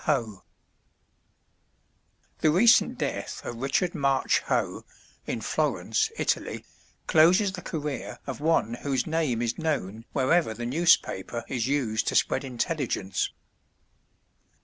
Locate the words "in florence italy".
5.27-6.65